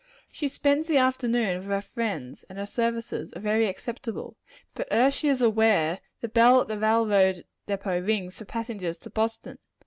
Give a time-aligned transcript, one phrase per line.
[0.31, 4.35] She spends the afternoon with her friend, and her services are very acceptable.
[4.73, 9.11] But ere she is aware, the bell at the railroad depot rings for passengers to
[9.11, 9.59] Boston.